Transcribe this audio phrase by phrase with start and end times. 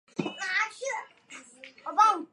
[0.01, 0.01] 车身采用了铝合金双
[1.29, 1.91] 皮层构
[2.23, 2.27] 造。